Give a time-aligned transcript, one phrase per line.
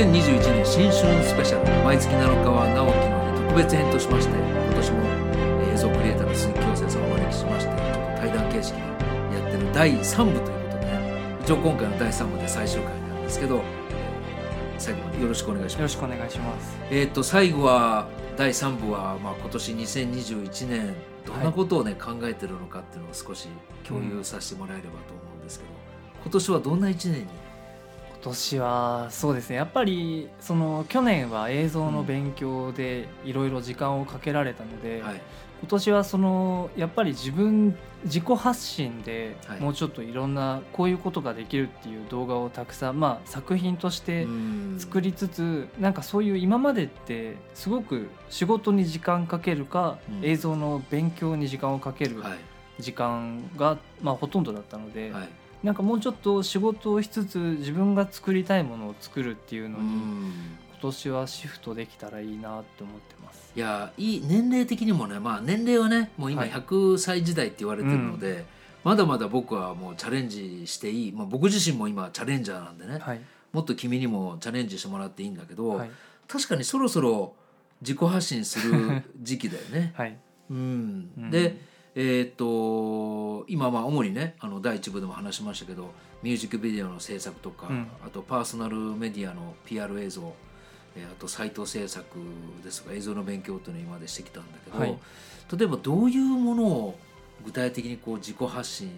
[0.00, 4.98] 2021年新春スペシャル毎月7日は直樹の日特別編としまして今年も
[5.74, 13.80] 映像クリエイターの鈴木京生さんをお招きしましてちょっと対談形式でやってる第3部ということでね一応今回の第3部で最終回なんですけど、えー
[14.80, 16.78] 最後までよろしくお願いしますよろしくお願いします。
[16.90, 18.08] えー、と最後は
[18.38, 20.94] 第3部は、まあ、今年2021年
[21.26, 23.48] どんなことをね、考えてるのかっていうのを少し
[23.86, 25.70] 共有させてもらえればと思うんですけど、
[26.22, 27.49] 今年はどんな1年に？
[28.22, 35.22] 今年はそうですねやっぱりその去年は映像の勉強でいろいろ時間をかけられたので、はい。
[35.60, 39.60] 今年はそのやっぱり自分自己発信ではい。
[39.60, 44.26] もうちょっといろんなこういうことができるっていう動画をたくさん、まあ、作品として
[44.78, 50.24] 作りつつなんかそういう今までってすごく仕事に時間かけるか、うん。
[50.24, 52.38] 映像の勉強に時間をかけるはい。
[52.82, 55.28] 時間が、まあ、ほとんどだったので、はい
[55.62, 60.32] なんかもうちょっと仕事をしつつ自分が作りたいものを作るっていうのうにん。
[60.72, 63.52] 今年はシフトできたらいいなって思ってます。
[63.54, 66.50] いやいい年齢的にもねまあ年齢はねもう今はい。
[66.50, 68.46] 100歳時代って言われてるので、
[68.82, 73.20] まだまだ僕はもうチャレンジしていい、まあ、僕自身も今チャレンジャーなんでね、はい、
[73.52, 75.90] もっと君にもチャレンジしてもらっていいんだけど、はい、
[76.26, 77.34] 確かにそろそろ
[77.82, 79.92] 自己発信する時期だよね。
[79.96, 80.16] はい、
[80.50, 81.10] うん。
[81.18, 81.30] うん。
[81.30, 81.60] で
[81.94, 85.90] えーっと今まあ主にねあの第一部でも話しましたけど
[86.22, 87.86] ミュージックビデオの制作とか、うん。
[88.04, 90.34] あとパーソナルメディアの PR 映像、
[90.96, 92.06] えーあとサイト制作
[92.62, 94.98] ですとか映像の勉強というのを今までしてきたんだけど、はい。
[95.56, 96.98] 例えばどういうものを
[97.44, 98.90] 具体的にこう自己発信？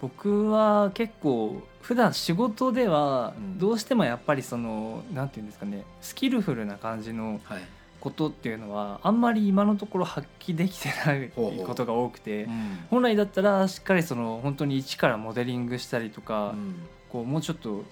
[0.00, 3.58] 僕は結構普段仕事ではうん。
[3.58, 7.62] どうしてもやっぱりそのなんていうんですかねスキルフルな感じのはい、
[8.00, 12.78] ことっていうのはあんまり今のところ発揮できてないことが多くてうん。
[12.90, 16.74] 本来だったらしっかりその本当に一からモデリングしたりとか、うん。
[17.10, 17.84] こうもうちょっと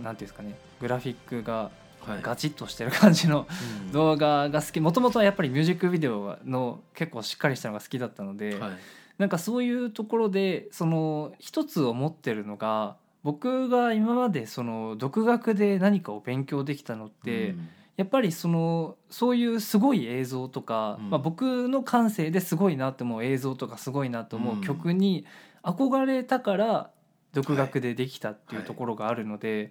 [0.00, 2.22] なんていうんですかねグラフィックがはい。
[2.22, 3.46] ガチッとしてる感じの
[3.86, 3.92] うん。
[3.92, 4.80] 動画が好き。
[4.80, 8.70] もともとはやっぱりミュージックビデオの結構しっかりしたのが好きだったので、はい。
[9.18, 17.68] なんかそういうところでその一つ思ってるのが僕が今までその独学で何かを勉強できたのって、うん
[18.00, 21.10] やっぱりそのそういうすごい映像とか、うん。
[21.10, 25.26] まあ、僕の感性ですごいなって思う映像とかすごいなと思う曲に
[25.62, 26.90] 憧れたから
[27.34, 29.70] 独学でできたっていうところがあるので、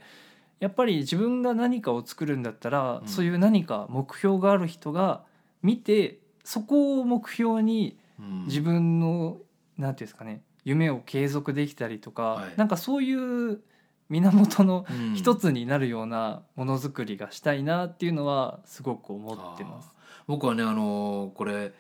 [0.60, 3.08] やっぱり自分が何かを作るんだったら、うん。
[3.08, 5.24] そういう何か目標がある人が
[5.64, 8.46] 見てそこを目標にうん。
[8.46, 9.38] 自分の
[9.80, 12.54] なんていうんですかね夢を継続できたりとか、はい。
[12.58, 13.62] なんかそういう
[14.10, 15.16] 源のうん。
[15.16, 19.94] 一つになるようなものづくりがしたいなっていうのはすごく思ってます。
[20.28, 21.72] 僕はねあのこれ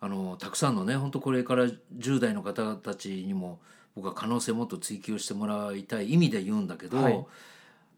[0.00, 3.60] あのたくさんのね本当これから10代の方たちにも
[3.94, 7.26] 僕は可能性をもっと追求してもらいたい意味で言うんだけど、はい。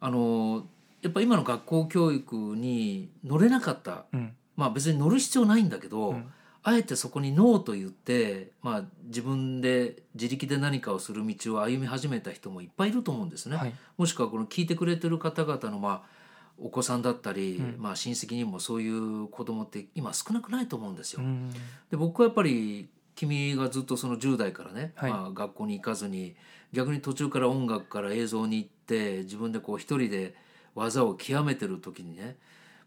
[0.00, 0.64] あの
[1.02, 4.04] やっぱ今の学校教育に乗れなかった。
[4.12, 4.32] うん。
[4.56, 6.32] まあ別に乗る必要ないんだけど、うん
[6.64, 13.56] あえてそこにノーと言って、まあ、自分で自力で何かをする道を歩み始めた人もいっぱいいると思うんですね。
[13.56, 13.74] はい。
[13.98, 16.22] もしくはこの聞いてくれてる方々のまあ
[16.58, 17.82] お子さんだったり、うん。
[17.82, 21.22] まあ、親戚にもそういう子供って今少なくないと思うんですよ。
[21.22, 21.50] うん。
[21.90, 25.10] で僕はやっぱり君がずっとその10代からね、はい。
[25.10, 26.36] まあ、学校に行かずに
[26.72, 30.36] 逆に途中から音楽から映像に行って自分でこう一人で
[30.76, 32.36] 技を極めてる時にね、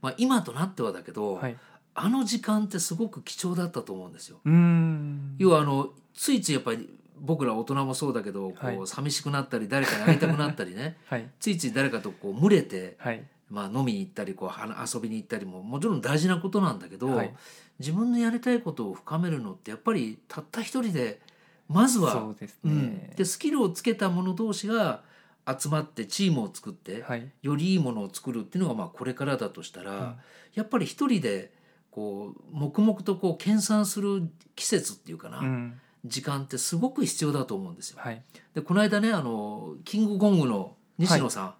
[0.01, 1.57] まあ、今となってはだけど、はい
[1.95, 4.39] あの時間ってすごく貴重だったと思うんですよ。
[4.43, 5.35] うん。
[5.37, 8.77] 要はあのついついやっぱり僕ら大人もそうだけどこはい。
[8.77, 10.97] う寂しくなったり誰かに会いたくなったりね。
[11.07, 11.29] はい。
[11.39, 13.25] ついつい誰かとこう群れて、はい。
[13.49, 17.33] まあ、飲みに行ったりこうは遊びに行ったりももちろん大事なことなんだけど、はい。
[17.79, 21.21] 自分のやりたいことを深めるのってやっぱりたった一人で
[21.69, 22.35] まずはそ
[22.65, 23.13] うんね。
[23.15, 25.03] でスキルをつけた者同士が
[25.47, 27.31] 集まってチームを作って、はい。
[27.41, 30.15] よりいいものを作るっていうのがまあこれからだとしたら、うん。
[30.55, 31.53] やっぱり一人で
[31.95, 35.79] こう黙々とこう研鑽する季節っていうかな、うん。
[36.03, 37.99] 時間ってすごく必要だと思うんですよ。
[38.01, 38.21] はい。
[38.53, 41.53] でこの間ねあのキングコングの西野さん、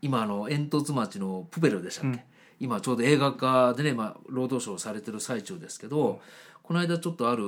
[0.00, 2.20] 今あの煙突町のプペルでしたっけ、うん。
[2.60, 6.22] 今ちょうど映画化でね、まあ、労働省されてる最中ですけど、
[6.62, 7.44] この間ちょっとある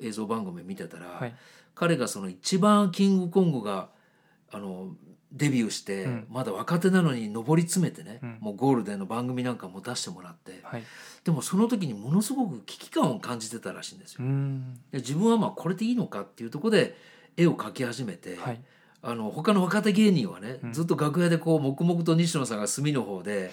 [0.00, 1.34] 映像番組見てたら、はい。
[1.74, 3.88] 彼がその一番キングコングが
[4.52, 4.94] あの
[5.32, 6.26] デビューして、うん。
[6.30, 8.38] まだ若手なのに上り詰めてね、うん。
[8.40, 10.60] もうゴールデンの番組なんかも出してもらって。
[10.62, 10.82] はい。
[11.24, 14.18] でもその時にものすごく危機感を感じてたらしいんですよ。
[14.24, 14.74] うん。
[14.92, 16.96] で自分はまあこれでいいのかっていうところで
[17.36, 18.60] 絵を描き始めて、はい。
[19.04, 20.72] あの他の若手芸人はね、うん。
[20.72, 23.50] ずっと楽屋でこう黙々と西野さんが隅の方で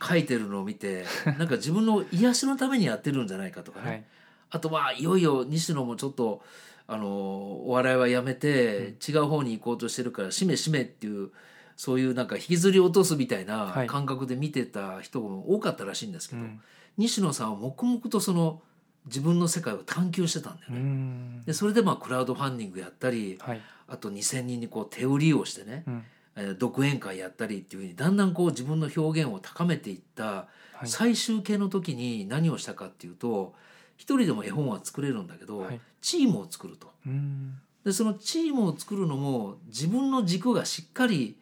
[0.00, 1.04] 描いてるのを見て
[1.38, 4.04] なんか自分の癒しのためにやってるんじゃないかとかね、はい。
[4.50, 6.42] あとまあいよいよ西野もちょっと
[6.86, 11.30] あのお笑いはやめて違う方に行こうとしてるから「しめしめ」っていう
[11.76, 13.86] そういうなんか引きずり落とすみたいはない。
[13.86, 16.60] 感覚で見てた人も多かったらしいんですけど、うん。
[16.98, 18.60] 西野さんは黙々とその
[19.06, 20.80] 自分の世界を探求してたんだようね。
[20.80, 21.42] ん。
[21.44, 23.60] でそれでまあクラウドファンディングやったりはい。
[23.88, 26.04] あと2,000人にこう手売りをしてね、うん。
[26.36, 30.48] えー独演会やったりっていうふうにだんだんこう自分の表現を高めていったは
[30.84, 30.86] い。
[30.86, 33.54] 最終形の時に何をしたかっていうと
[33.96, 35.80] 一人でも絵本は作れるんだけど、はい。
[36.00, 36.90] チームを作ると。
[37.06, 37.58] うん。
[37.84, 41.36] でそのチームを作るのも自分の軸がしっかり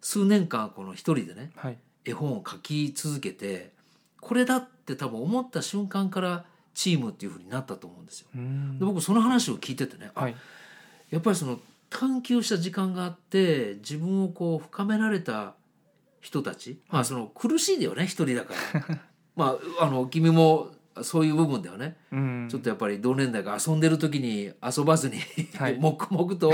[0.00, 1.78] 数年間この一人でねはい。
[2.04, 3.72] 絵本を描き続けて
[4.20, 6.44] これだって多分思った瞬間から
[6.74, 8.28] チームっていうふうになったと思うんですよ。
[8.34, 8.78] うん。
[8.78, 10.36] で僕その話を聞いててね、あはい。
[11.10, 11.58] やっぱりその
[11.90, 15.54] 探求した時間があって自分をこう深められた
[16.20, 19.00] 人たち、まあその苦しいだよね一人だから。
[19.36, 20.70] まああの君も
[21.02, 22.48] そういう部分だよね、うん。
[22.50, 25.16] ちょっとやっぱり同年代が遊んでる時に遊ばずに、
[25.56, 25.76] はい。
[25.80, 26.52] 黙々と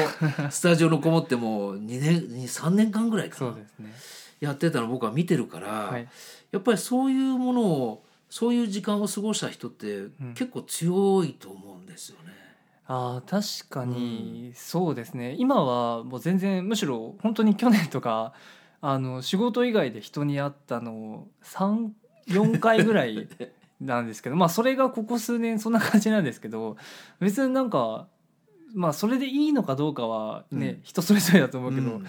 [0.50, 3.50] スタジオのこもってもう2年3年間ぐらいかな。
[3.52, 3.92] ね。
[4.40, 6.08] やってたの僕は見てるから、はい。
[6.52, 10.34] やっぱりそういうものをそういう時間を過ごした人ってん。
[10.34, 12.38] 結構強いと思うんですよね。
[12.90, 18.32] あー確かにそうですね、今はもう全然むしろ本当に去年とか
[18.80, 23.28] あの仕事以外で人に会ったの34回ぐらい
[23.80, 26.76] なんですけどまあそれがここ数年そんな感じなんですけど
[27.20, 28.08] 別になんか
[28.74, 30.80] まあそれでいいのかどうかはね、うん。
[30.82, 32.06] 人それぞれだと思うけど、うん。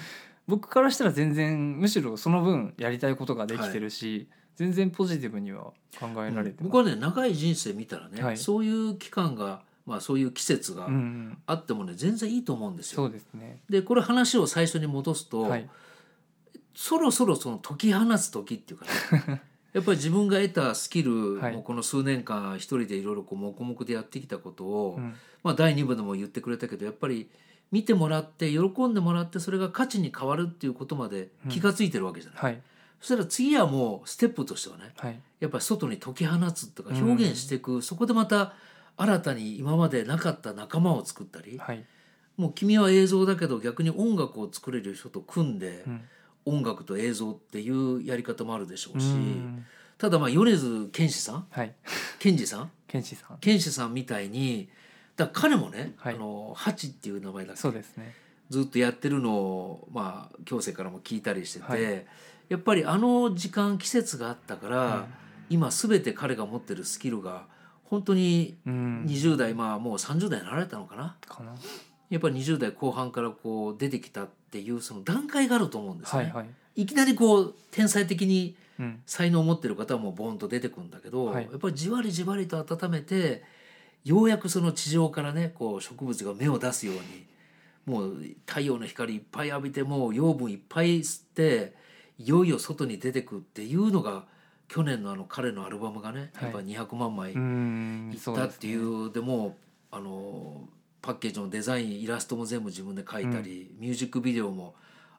[0.47, 8.37] 僕からしたら全然むしろその分やりたいことができてるし、全然ポジティブには考えられて僕はね長い人生見たらね、はい。
[8.37, 13.07] そういう期間が、まあ、そういう季節がうんうん、あってもね全然いいと思うんですそよ。
[13.07, 13.59] うですね。
[13.69, 15.69] でこれ話を最初に戻すと、はい。
[16.75, 18.85] そろそろその解き放つ時っていうか
[19.31, 19.41] ね
[19.73, 21.53] やっぱり自分が得たスキル、はい。
[21.53, 25.13] もうこの数年間一人でいろいろこう黙々でやってきたことを、うん。
[25.43, 27.29] まあ、第2部でも言ってくれたけどやっぱり
[27.71, 32.43] 見てもらって喜んでもらってそれが価値に変わるっていうことまで気がついてるわけじゃない。
[32.43, 32.61] はい。
[32.99, 35.19] そしたら次はもうステップとしてはねはい。
[35.39, 38.53] やっぱり外に解き放つとか表現していく、そこでまた
[38.97, 41.85] 新たに今までなかった仲間を作ったり、はい。
[42.37, 46.01] もう君は映像だけど逆に音楽を作れる人と組んで、うん
[46.45, 49.65] 音楽と映像っていうやり方もあるでしょうし、うん。
[49.97, 51.47] ただまあ米津玄師さん？
[51.49, 51.73] はい。
[52.19, 52.71] 賢治さん？
[52.87, 53.37] 健志さん。
[53.39, 54.69] 賢治さんみたいに
[55.15, 56.15] だ彼もね、はい。
[56.15, 58.15] あのハチっていう名前だそうですね。
[58.49, 62.05] ずっとやってるのをまあ強制からも聞いたりしてて、はい。
[62.47, 65.07] やっぱりあの時間季節があったから、は
[65.49, 67.43] 今全て彼が持ってるスキルが
[67.83, 69.05] 本当にうん。
[69.05, 71.15] 20代、まあもう30代になられたのかな？
[71.27, 71.53] かな
[72.09, 76.25] やっぱり20代後半からこう出てきたっていうその段階があると思うんですよね。
[76.27, 76.81] はいはい。
[76.81, 79.01] いきなりこう天才的にうん。
[79.05, 81.43] 才能を持ってる方はもうボンと出てくるんだけど、はい。
[81.43, 83.43] やっぱりじわりじわりと温めて
[84.05, 87.25] ようやくその地上からねこう植物が芽を出すように
[87.85, 91.73] もう太陽の光いっぱい浴びてもう養分いっぱい吸って
[92.17, 94.25] いよいよ外に出てくっていうのが
[94.67, 99.57] 去年のあの彼のアルバムがね、はいやっぱ200万枚いうんったっていうでも
[99.91, 100.69] あの
[101.01, 104.75] パッケージのデザインイラストも全部自分で描いたり、ミュージックビデオも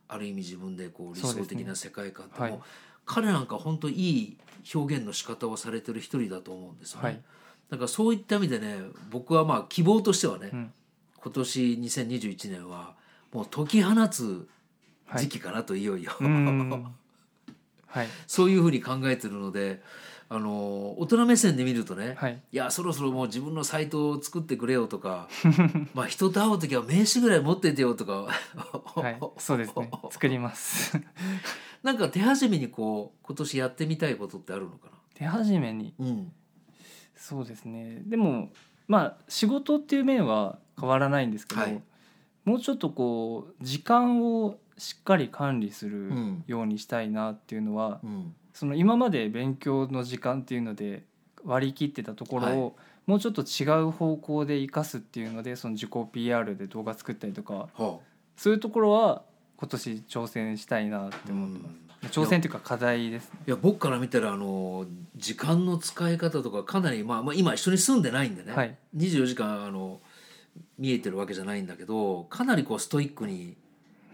[0.09, 2.63] ある意味自分でこう理想的な世界観でもそうですね
[3.07, 4.37] 彼なんか本当いい
[4.73, 7.05] 表現の仕方をされてる一人だと思うんですよね。
[7.05, 7.21] はい。
[7.71, 8.77] だからそういった意味でね
[9.11, 10.73] 僕はまあ希望としてはね、うん。
[11.17, 12.95] 今年2021年は
[13.33, 14.49] もう解き放つ
[15.17, 16.95] 時期かなといよいよ、うん。
[17.89, 18.09] はい。
[18.29, 19.83] そういうふうに考えてるので
[20.33, 22.41] あの大人目線で見るとね、はい。
[22.53, 25.29] いやそろそろもう自分のサイトを作ってくれよとか
[25.93, 28.29] まあ人と会う時は名刺ぐらい持っててよとか、
[28.95, 29.19] はい。
[29.39, 29.91] そうですね。
[30.11, 30.97] 作ります。
[31.83, 35.95] なんか手始めにこう今年やってみたいことってあるのか手始めに？
[35.99, 36.33] なうん。
[37.17, 38.01] そうですね。
[38.07, 38.51] でも
[38.87, 41.83] まあ仕事っていう面は変わらないんですけど、はい。
[42.45, 46.45] もうちょっとこう時間をしっかり管理するうん。
[46.47, 51.03] ようにしたいなっていうのは、うんその今まで勉強の時間っていうので
[51.45, 52.77] 割り切ってたところを、
[53.07, 57.99] もうちょっと違う方向で生かすっていうのでその自己 PR で動画作ったりとかは
[58.37, 59.23] そういうところは
[59.57, 61.73] 今年挑戦したいなってあ思ってます。
[62.03, 62.09] うん。
[62.09, 63.41] 挑戦というか課題ですね。
[63.47, 68.77] いや僕から見たらあの時間の使い方とかかなり、まあ、まあ今一緒に住んでないんでね、はい。
[68.97, 70.01] 24時間あの
[70.79, 73.57] 見えてるわけじゃないんだけどかなりこうストイックに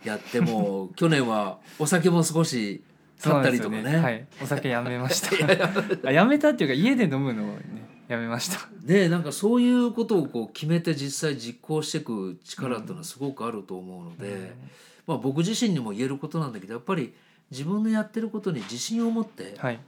[0.05, 2.83] やっても 去年はお酒も少し
[3.21, 3.83] 買ったりとかね。
[3.83, 5.29] そうなんですよはい、お酒やめました。
[6.09, 8.69] あやめたっていうか家で飲むのをねやめました。
[8.83, 14.55] でなんかそういうことをこう決めて実際実行していく力っていうのはすごくあると思うので、
[15.07, 17.15] まあ、僕自身にも言えることなんだけどやっぱり
[17.51, 19.81] 自分のやってることに自信を持って、はい。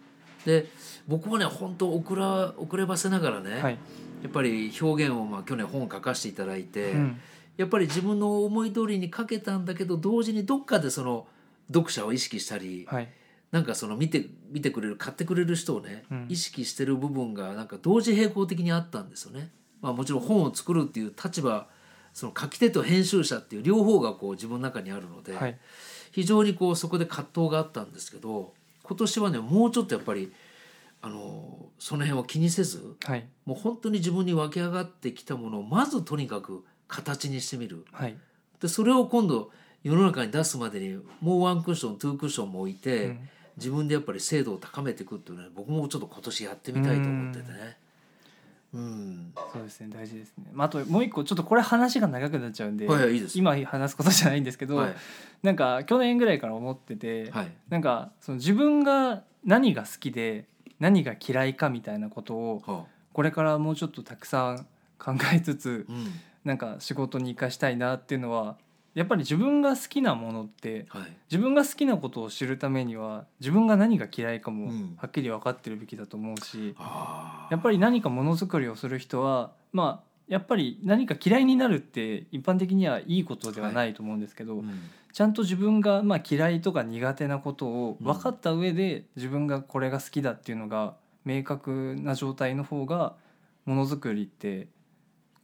[0.44, 0.66] で
[1.06, 3.78] 僕はね本当遅ら遅ればせながらね、はい。
[4.22, 7.20] やっぱり表現をまあ去年本書かせていただいて、うん。
[7.56, 11.26] やっぱり自分の思い通りに書けたんだけど同時にどっかでその
[11.72, 13.08] 読者を意識したり、はい。
[13.50, 16.26] なんかその見て見てくれる買ってくれる人をね、うん。
[16.28, 19.50] 意識してる部分がなんか同時並行的にあったんですよね。
[19.80, 21.68] まあ、もちろん本を作るっていう立場
[22.12, 25.58] その書き手と編集者っていう両方がこう自分の中にあるので、はい。
[26.10, 30.32] 非常にこうそこで葛藤があったんですけど今年はねもうちょっとやっぱり
[31.00, 33.26] あのその辺を気にせずはい。
[33.44, 37.84] もう本当に自分に湧き上がってきたものをまずとにかく形にしてみる。
[37.92, 38.16] はい。
[38.60, 39.50] でそれを今度
[39.82, 43.28] 世の中に出すまでにもうワンクッションツークッションも置いて、うん。
[43.58, 47.52] 自分でやっぱり精度を高めていくっていうのは僕もちょっと今年やってみたいと思ってて。
[47.52, 47.76] ね。
[48.74, 53.38] うん、そうですね大事ですね、まあ、あともう一個ちょっとこれ話が長くなっちゃうんで、はいはいいいです。
[53.38, 54.94] 今話すことじゃないんですけど、はい。
[55.42, 57.52] なんか去年ぐらいから思ってて、はい。
[57.70, 60.44] なんかその自分が何が好きで
[60.78, 64.66] 何が嫌いかみたいなことをはこれからもうちょっとたくさん
[64.98, 66.06] 考えつつあ、うん。
[66.44, 68.56] なんか仕事に生かしたいなっていうのは
[68.98, 71.16] やっぱり自分が好きなものってはい。
[71.30, 74.96] 自分が好きなことを知るためには自分が何が嫌いかもうん。
[74.96, 84.80] はっきり分かってるべきだと思うし、あやっぱり何かものづくりをする人はまあやっぱり何か嫌いになるって一般的にはいいことではないと思うんですけど、り、うん。
[85.12, 88.04] ちゃんと自分がまあ嫌いとか苦手なことをうん。
[88.04, 93.14] 分かった上で自分がこれが好きだっていうのが明確な状態の方が
[93.64, 94.66] ものづくりって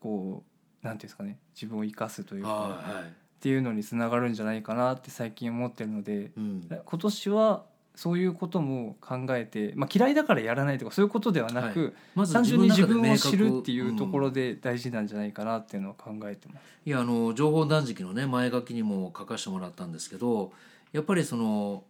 [0.00, 0.42] こ
[0.82, 3.04] うなんていうんですかね自分を生かすというか
[3.44, 6.66] っていうのにつながるんじゃないかなって最近思ってるのでうん。
[6.66, 16.64] 今年はそういうことも考えて、まあ、嫌いだからやらないとかそういうことではなく、まず単純に自分を知るっていうところんで大事なんじゃないかなっていうのは考えてます。
[16.86, 20.50] いやあの情報断食のね前書きにも書かせてもらったんですけど
[20.94, 21.84] やっぱりその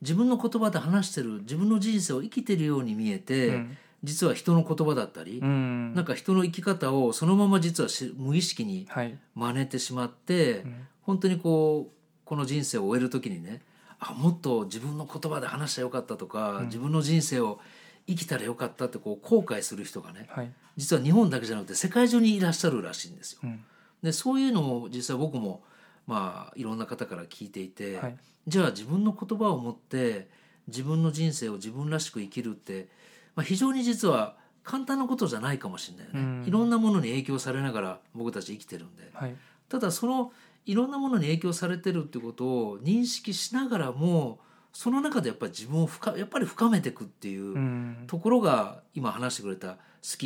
[0.00, 3.76] 自分の言葉で話してる自分の人生を生きてるように見えて、うん。
[4.02, 5.92] 実は人の言葉だったり、うん。
[5.94, 9.18] なんか人の生き方をそのまま実はし無意識にはい。
[9.34, 11.92] 真似てしまって、うん本当にこう
[12.24, 13.60] この人生を終える時にね
[13.98, 16.64] あもっと自分の言葉で話したらよかったとか、うん。
[16.66, 17.60] 自分の人生を
[18.06, 20.52] 生きたらよかったってこう後悔する人がねはい。
[20.76, 23.40] 実は日本だけじゃなくて世界中にいらっしゃるらしいんですよ。
[23.44, 23.64] うん。
[24.02, 25.62] でそういうのを実際僕も
[26.06, 28.16] まあいろんな方から聞いていて、はい。
[28.46, 30.28] じゃあ自分の言葉を持って
[30.66, 32.88] 自分の人生を自分らしく生きるって、
[33.34, 36.44] まあ、非常に実は簡単なことじゃないかもしれないよね、うん。
[36.46, 39.10] いろんなものに影響されながら僕たち生きてるんで。
[39.12, 39.36] はい。
[39.68, 40.32] ただその
[40.66, 44.38] いろんなものに影響されてるってことを認識しながらも
[44.72, 48.04] その中でやっぱり自分を深やっぱり深めていくっていううん。
[48.06, 49.78] ところが今話してくれた好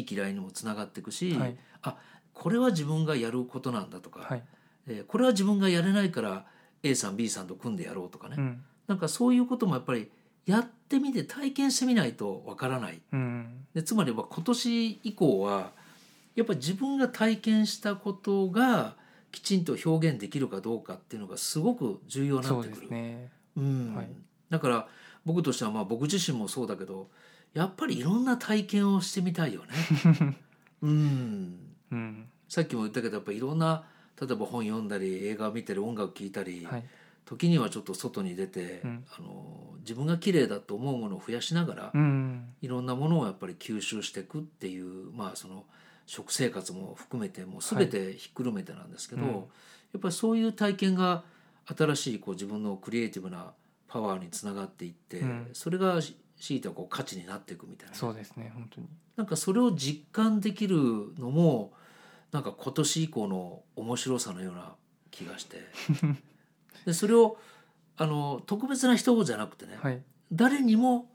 [0.05, 1.57] き嫌いにもつながっていくし、はい。
[1.83, 1.97] あ
[2.33, 4.43] これは自分がやることなんだとか、はい。
[4.87, 6.45] えーこれは自分がやれないから
[6.83, 8.65] A さん B さんと組んでやろうとかね、うん。
[8.87, 10.11] なんかそういうこともやっぱり
[10.45, 13.01] やってみて体験してみないとわからない。
[13.13, 13.67] うん。
[13.75, 15.73] でつまりは今年以降は
[16.35, 18.97] やっぱり自分が体験したことが
[19.35, 22.87] きちんと表現できるかどうかっていうのがすごく重要になってくる。
[22.87, 23.33] すね。
[23.57, 23.95] うん。
[23.97, 24.09] はい。
[24.49, 24.87] だから
[25.25, 27.09] 僕としてはまあ僕自身もそうだけど
[27.53, 30.37] やっぱりいろんな体験をしてみたいよね。
[30.83, 31.59] うん。
[31.91, 32.27] うん。
[32.49, 33.85] さっきも言ったけどやっぱりいろんな
[34.21, 36.85] 例えば本読んだり映画を見たり音楽聴いたり、はい。
[37.25, 39.05] 時にはちょっと外に出て、うん。
[39.19, 42.55] あの自分が綺麗だと思うものを増やしながら、うん。
[42.63, 45.65] いろんなものをやっぱり吸収していくっていうまあその
[46.07, 49.31] 食生活も含めてもう全てひっくるめてなんですけど、うん。
[49.31, 49.39] や
[49.99, 51.25] っぱりそういう体験が
[51.67, 53.53] 新しいこう自分のクリエイティブな
[53.89, 55.49] パワーにつながっていって、うん。
[55.53, 57.95] それがし強いてはこう価値になっていくみたいな。
[57.95, 58.89] そうですね本当に。
[59.17, 60.77] なんかそれを実感できる
[61.19, 61.73] のも
[62.33, 64.75] なんか今年以降の面白さのような
[65.11, 65.63] 気がして。
[66.85, 67.39] でそれを
[67.97, 70.03] あの特別な人じゃなくてね、はい。
[70.33, 71.09] 誰にも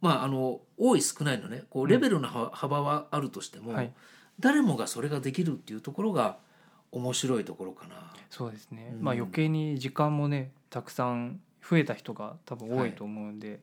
[0.00, 1.64] まああの多い少ないのね。
[1.70, 3.92] こうレベルのは幅はあるとしても、はい。
[4.40, 6.38] 誰もがそれができるっていうところが
[6.92, 8.12] 面白いところかな。
[8.30, 9.02] そうですね、うん。
[9.02, 13.60] まあ余計に時間もねたくさん増えた人が多分多いと思うんで、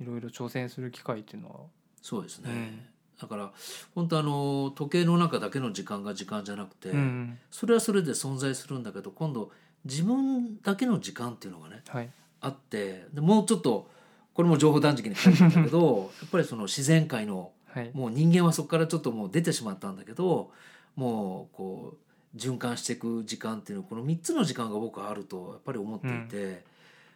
[0.00, 1.56] い、ろいろ挑戦する機会っていうのは。
[2.02, 2.80] そうですね、うん。
[3.20, 3.52] だから
[3.94, 7.38] 本当あの時計の中だけの時間が時間じゃなくて、うん。
[7.50, 9.52] それはそれで存在するんだけど今度
[9.84, 12.10] 自分だけの時間っていうのがねはい。
[12.40, 13.88] あってでもうちょっと
[14.34, 17.90] これも情報断食に書いてんだけどやっぱりその自然界のはい。
[17.92, 20.52] もう人間はそこからちょっともう出てしまったんだけど
[20.94, 21.96] もうこ
[22.34, 26.64] う循環していく時間っていうのこの3つの時間が僕はあるとやっぱり思っていて、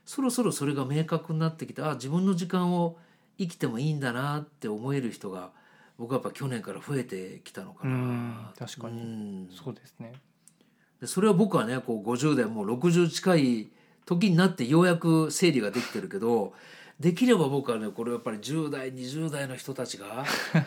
[0.05, 2.97] そろそろそれが明確になってきてあ自分の時間を
[3.39, 5.51] 生きてもいいんだなって思える人が
[5.99, 7.95] 僕はやっぱ去年から増えてきたのかな。
[7.95, 9.01] うん確かに。
[9.01, 9.49] うん。
[9.51, 10.13] そうですね。
[11.01, 13.69] でそれは僕はねこう50代もう60近い
[14.07, 16.53] 時になってようやく整理ができてるけど
[17.01, 20.25] できれば僕はねこれやっぱり10代20代の人たちが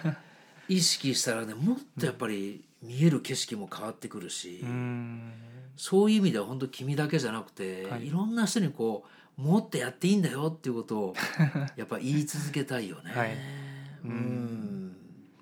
[0.69, 5.33] 意識したらねもっとやっぱり見える景色も変わってくるし、うん。
[5.77, 8.07] そういう意味では本当君だけじゃなくて、はい。
[8.07, 9.05] い、ろんな人にこ
[9.37, 11.13] うもっとやっていいんだよっていうことを
[11.75, 13.11] やっぱ言い続けたいよね。
[13.11, 13.37] はい。
[14.03, 14.11] うん。
[14.11, 14.95] うん。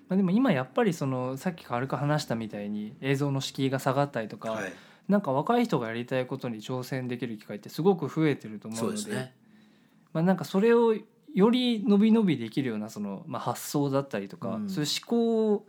[0.08, 4.72] まあ、でも今やっぱりそのさっき軽く話したみたいに映像の敷居が下がったりとか、はい、
[5.08, 9.34] なんか若い人がやりたいことに挑戦できる機会ってすごく増えてると思そううのでですね。
[10.12, 10.94] まあ、なんかそれを
[11.34, 14.70] より伸び伸びできるようなその、まあ、発想だったりとか、うん。
[14.70, 15.66] そういう思考を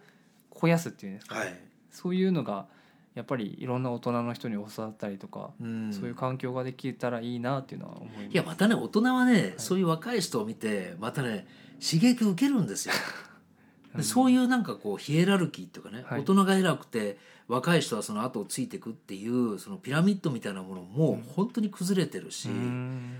[0.50, 1.60] 肥やすっていうんですか、はい。
[1.92, 2.66] そういうのが
[3.14, 5.94] やっぱりいろんな大人の人に教わったりとか、うん。
[5.94, 8.26] そういう環境ができたらいいなっていうのは思います。
[8.28, 11.46] いやまたね大人はね、そういう若い人を見てまたね
[11.82, 12.94] 刺激受けるんですよ。
[13.96, 16.22] でそういうなんかこうヒエラルキーっていうかね、はい。
[16.22, 17.18] 大人が偉くて
[17.48, 23.14] 若い人はその後をついていくっていうそのピラミッドみたいなものも本当に崩れてるし、うん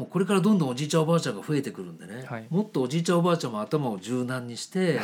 [0.00, 2.46] もうこれからどんどんおじいちゃんおばあちゃんが増えてくるんでね、はい。
[2.48, 4.98] もっとおじいちゃんおばあちゃんも頭を柔軟にして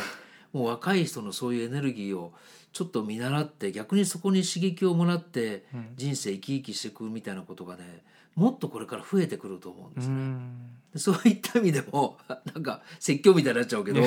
[0.51, 2.33] もう若い人のそういうエネルギーを
[2.73, 5.87] ちょっと見習って逆にそこに刺激をもらってうん。
[5.95, 7.83] 人生生き生きしていくみたいなことがね
[8.33, 10.35] もっとこれから増えてくると思うんですね。
[10.95, 12.17] そういった意味でも
[12.55, 14.01] なんか説教みたいになっちゃうけど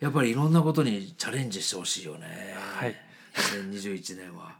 [0.00, 2.56] やっぱりいろんなことにチャレンジしてほしいよね。
[2.56, 2.96] はい。
[3.54, 4.56] 2021年は。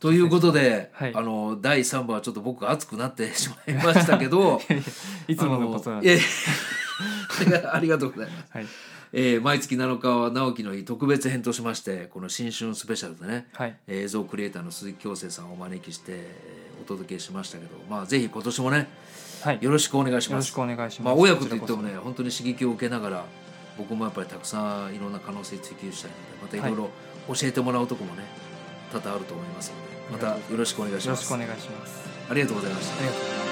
[0.00, 4.60] ということで、はいあの第3部はちょっと僕が熱くなってしまいましたけど
[5.26, 6.20] いつものことなんあで。
[7.72, 8.50] ありがとうございます。
[8.52, 8.66] はい
[9.10, 18.88] えー毎月7日は直樹の日特別編としましてこの新春スペシャルでね、はいえー映像クリエイターの鈴木京生さんをお招きしてえーお届けしましたけどまあぜひ今年もね
[19.42, 19.58] はい。
[19.62, 21.02] よろしくお願いしますよろしくお願いします。
[21.02, 23.24] まあ親子といってもね本当に刺激を受けながら
[23.78, 26.90] 僕もやっぱりたくさんいろんな可能性追求したいのでまたいろいろ
[27.34, 28.24] 教えてもらうとこもね
[28.92, 29.72] 多々あると思います
[30.10, 32.08] のでまたよろしくお願いしますよろしくお願いします。
[32.30, 33.47] ありがとうございましたありがとうございます。